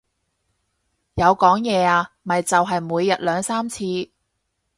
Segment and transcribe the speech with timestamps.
[1.13, 3.85] 有講嘢啊，咪就係每日兩三次